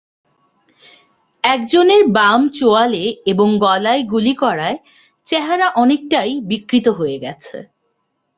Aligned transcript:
একজনের 1.43 2.01
বাম 2.07 2.41
চোয়ালে 2.49 3.05
এবং 3.25 3.47
গলায় 3.57 4.03
গুলি 4.03 4.33
করায় 4.35 4.77
চেহারা 5.27 5.67
অনেকটাই 5.75 6.31
বিকৃত 6.47 6.87
হয়ে 6.89 7.17
গেছে। 7.19 7.57